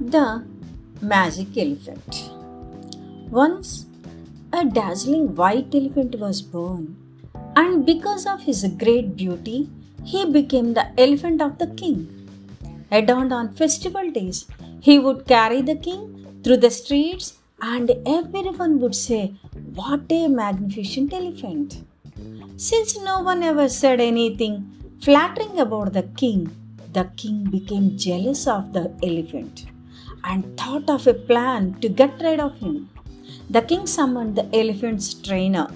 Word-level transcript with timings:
The 0.00 0.44
Magic 1.02 1.58
Elephant. 1.58 2.30
Once, 3.32 3.86
a 4.52 4.64
dazzling 4.64 5.34
white 5.34 5.74
elephant 5.74 6.14
was 6.20 6.40
born, 6.40 6.96
and 7.56 7.84
because 7.84 8.24
of 8.24 8.42
his 8.42 8.64
great 8.78 9.16
beauty, 9.16 9.68
he 10.04 10.24
became 10.24 10.74
the 10.74 10.86
elephant 10.96 11.42
of 11.42 11.58
the 11.58 11.66
king. 11.66 11.98
Adorned 12.92 13.32
on 13.32 13.54
festival 13.54 14.08
days, 14.12 14.46
he 14.80 15.00
would 15.00 15.26
carry 15.26 15.62
the 15.62 15.74
king 15.74 16.40
through 16.44 16.58
the 16.58 16.70
streets, 16.70 17.34
and 17.60 17.90
everyone 18.06 18.78
would 18.78 18.94
say, 18.94 19.34
What 19.74 20.12
a 20.12 20.28
magnificent 20.28 21.12
elephant! 21.12 21.82
Since 22.56 23.00
no 23.00 23.18
one 23.18 23.42
ever 23.42 23.68
said 23.68 24.00
anything 24.00 24.70
flattering 25.00 25.58
about 25.58 25.92
the 25.92 26.04
king, 26.04 26.54
the 26.92 27.10
king 27.16 27.50
became 27.50 27.98
jealous 27.98 28.46
of 28.46 28.72
the 28.72 28.92
elephant 29.02 29.66
and 30.30 30.56
thought 30.60 30.88
of 30.94 31.06
a 31.06 31.14
plan 31.30 31.74
to 31.82 31.88
get 32.00 32.22
rid 32.28 32.40
of 32.46 32.54
him. 32.64 32.76
The 33.50 33.62
king 33.70 33.84
summoned 33.86 34.34
the 34.36 34.46
elephant's 34.60 35.08
trainer. 35.26 35.68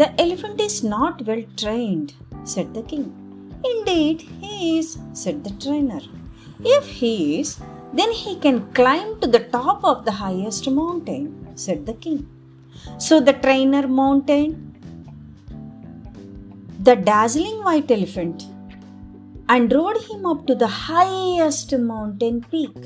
The 0.00 0.08
elephant 0.24 0.60
is 0.68 0.76
not 0.82 1.26
well 1.26 1.44
trained, 1.62 2.14
said 2.52 2.72
the 2.74 2.82
king. 2.82 3.06
Indeed, 3.72 4.22
he 4.40 4.78
is, 4.78 4.98
said 5.12 5.44
the 5.44 5.54
trainer. 5.64 6.00
If 6.78 6.86
he 7.00 7.40
is, 7.40 7.58
then 7.92 8.12
he 8.12 8.36
can 8.44 8.58
climb 8.72 9.20
to 9.20 9.26
the 9.26 9.44
top 9.56 9.84
of 9.84 10.04
the 10.06 10.16
highest 10.22 10.70
mountain, 10.70 11.24
said 11.54 11.84
the 11.84 11.94
king. 11.94 12.20
So 12.98 13.20
the 13.20 13.34
trainer 13.34 13.86
mounted 13.86 14.56
the 16.82 16.96
dazzling 16.96 17.58
white 17.62 17.90
elephant 17.90 18.46
and 19.48 19.70
rode 19.70 20.00
him 20.08 20.24
up 20.24 20.46
to 20.46 20.54
the 20.54 20.72
highest 20.88 21.76
mountain 21.76 22.42
peak. 22.50 22.76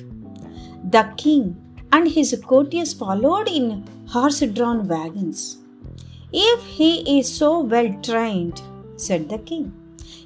The 0.90 1.12
king 1.16 1.56
and 1.92 2.08
his 2.08 2.38
courtiers 2.46 2.92
followed 2.92 3.48
in 3.48 3.84
horse 4.08 4.40
drawn 4.40 4.86
wagons. 4.86 5.58
If 6.32 6.64
he 6.64 7.18
is 7.18 7.32
so 7.32 7.60
well 7.60 7.90
trained, 8.02 8.60
said 8.96 9.28
the 9.28 9.38
king, 9.38 9.72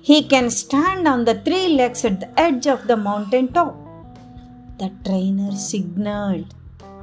he 0.02 0.22
can 0.22 0.50
stand 0.50 1.06
on 1.06 1.24
the 1.24 1.34
three 1.34 1.68
legs 1.68 2.04
at 2.04 2.20
the 2.20 2.40
edge 2.40 2.66
of 2.66 2.86
the 2.86 2.96
mountain 2.96 3.52
top. 3.52 3.76
The 4.78 4.90
trainer 5.04 5.52
signaled, 5.52 6.54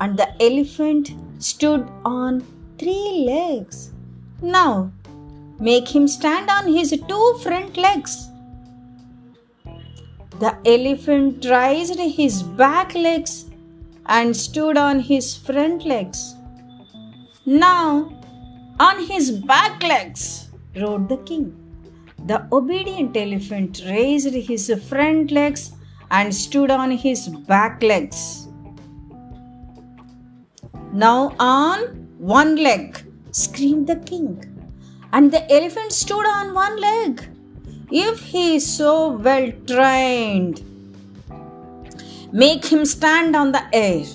and 0.01 0.17
the 0.17 0.29
elephant 0.41 1.11
stood 1.39 1.87
on 2.03 2.43
three 2.77 3.25
legs. 3.25 3.91
Now, 4.41 4.91
make 5.59 5.87
him 5.95 6.07
stand 6.07 6.49
on 6.49 6.67
his 6.67 6.89
two 7.07 7.39
front 7.43 7.77
legs. 7.77 8.29
The 10.37 10.57
elephant 10.65 11.45
raised 11.45 11.97
his 11.97 12.43
back 12.43 12.93
legs 12.93 13.45
and 14.05 14.35
stood 14.35 14.77
on 14.77 14.99
his 14.99 15.33
front 15.33 15.85
legs. 15.85 16.35
Now, 17.45 18.11
on 18.77 19.05
his 19.07 19.31
back 19.31 19.81
legs, 19.81 20.49
rode 20.75 21.07
the 21.07 21.17
king. 21.17 21.55
The 22.25 22.47
obedient 22.51 23.15
elephant 23.15 23.81
raised 23.85 24.33
his 24.33 24.69
front 24.89 25.31
legs 25.31 25.71
and 26.11 26.35
stood 26.35 26.69
on 26.69 26.91
his 26.91 27.29
back 27.29 27.81
legs. 27.81 28.47
Now, 30.91 31.33
on 31.39 31.79
one 32.17 32.57
leg, 32.57 32.97
screamed 33.31 33.87
the 33.87 33.97
king, 33.97 34.43
and 35.13 35.31
the 35.31 35.49
elephant 35.49 35.93
stood 35.93 36.25
on 36.25 36.53
one 36.53 36.79
leg 36.79 37.34
if 37.91 38.19
he 38.19 38.55
is 38.55 38.65
so 38.65 39.11
well 39.11 39.51
trained. 39.67 40.61
Make 42.31 42.65
him 42.65 42.85
stand 42.85 43.35
on 43.35 43.51
the 43.51 43.63
air. 43.73 44.05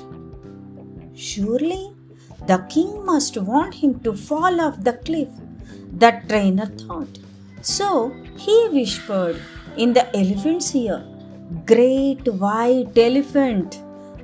Surely 1.14 1.92
the 2.46 2.58
king 2.68 3.04
must 3.04 3.36
want 3.36 3.74
him 3.74 4.00
to 4.00 4.12
fall 4.14 4.60
off 4.60 4.82
the 4.82 4.94
cliff, 4.94 5.28
the 5.96 6.20
trainer 6.28 6.66
thought. 6.66 7.18
So 7.62 8.12
he 8.36 8.68
whispered 8.72 9.40
in 9.76 9.92
the 9.92 10.04
elephant's 10.16 10.74
ear, 10.74 11.04
Great 11.66 12.26
white 12.26 12.96
elephant, 12.96 13.80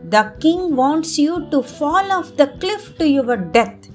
the 0.09 0.32
king 0.41 0.76
wants 0.76 1.19
you 1.19 1.49
to 1.50 1.62
fall 1.62 2.12
off 2.12 2.37
the 2.37 2.49
cliff 2.60 2.97
to 2.99 3.09
your 3.09 3.37
death. 3.37 3.88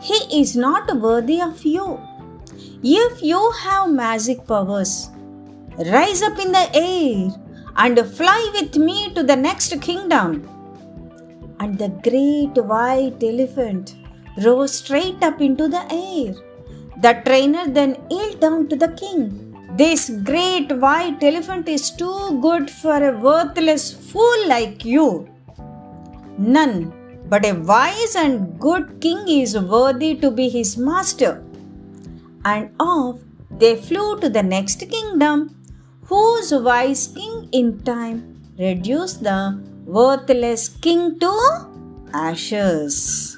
He 0.00 0.40
is 0.40 0.56
not 0.56 0.94
worthy 0.96 1.40
of 1.40 1.64
you. 1.64 2.00
If 2.80 3.24
you 3.24 3.50
have 3.62 3.90
magic 3.90 4.46
powers, 4.46 5.10
rise 5.76 6.22
up 6.22 6.38
in 6.38 6.52
the 6.52 6.70
air 6.72 7.28
and 7.76 7.98
fly 8.06 8.52
with 8.54 8.76
me 8.76 9.12
to 9.14 9.24
the 9.24 9.34
next 9.34 9.80
kingdom. 9.80 10.48
And 11.58 11.76
the 11.76 11.88
great 11.88 12.54
white 12.64 13.20
elephant 13.20 13.96
rose 14.44 14.74
straight 14.74 15.20
up 15.24 15.40
into 15.40 15.66
the 15.66 15.82
air. 15.90 16.36
The 17.02 17.20
trainer 17.24 17.66
then 17.68 17.96
yelled 18.08 18.38
down 18.38 18.68
to 18.68 18.76
the 18.76 18.92
king, 18.92 19.56
This 19.76 20.08
great 20.10 20.70
white 20.70 21.20
elephant 21.20 21.68
is 21.68 21.90
too 21.90 22.38
good 22.40 22.70
for 22.70 23.02
a 23.02 23.18
worthless 23.18 23.92
fool 23.92 24.48
like 24.48 24.84
you. 24.84 25.28
None 26.38 26.92
but 27.28 27.44
a 27.44 27.54
wise 27.54 28.14
and 28.14 28.56
good 28.60 29.00
king 29.00 29.26
is 29.26 29.58
worthy 29.58 30.14
to 30.14 30.30
be 30.30 30.48
his 30.48 30.78
master 30.78 31.42
and 32.50 32.70
off 32.80 33.16
they 33.50 33.74
flew 33.76 34.20
to 34.20 34.28
the 34.28 34.42
next 34.42 34.80
kingdom, 34.88 35.54
whose 36.04 36.52
wise 36.52 37.08
king 37.08 37.48
in 37.52 37.82
time 37.82 38.18
reduced 38.58 39.22
the 39.22 39.40
worthless 39.84 40.68
king 40.68 41.18
to 41.18 41.32
ashes. 42.12 43.36